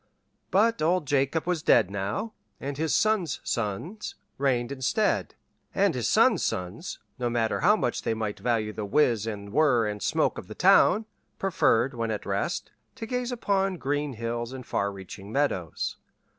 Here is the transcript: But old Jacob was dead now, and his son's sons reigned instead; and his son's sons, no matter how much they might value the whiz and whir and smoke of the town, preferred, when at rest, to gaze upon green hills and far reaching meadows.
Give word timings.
But 0.49 0.81
old 0.81 1.05
Jacob 1.05 1.45
was 1.45 1.61
dead 1.61 1.91
now, 1.91 2.33
and 2.59 2.75
his 2.75 2.95
son's 2.95 3.39
sons 3.43 4.15
reigned 4.39 4.71
instead; 4.71 5.35
and 5.75 5.93
his 5.93 6.07
son's 6.07 6.41
sons, 6.41 6.97
no 7.19 7.29
matter 7.29 7.59
how 7.59 7.75
much 7.75 8.01
they 8.01 8.15
might 8.15 8.39
value 8.39 8.73
the 8.73 8.83
whiz 8.83 9.27
and 9.27 9.53
whir 9.53 9.85
and 9.85 10.01
smoke 10.01 10.39
of 10.39 10.47
the 10.47 10.55
town, 10.55 11.05
preferred, 11.37 11.93
when 11.93 12.09
at 12.09 12.25
rest, 12.25 12.71
to 12.95 13.05
gaze 13.05 13.31
upon 13.31 13.77
green 13.77 14.13
hills 14.13 14.53
and 14.53 14.65
far 14.65 14.91
reaching 14.91 15.31
meadows. 15.31 15.97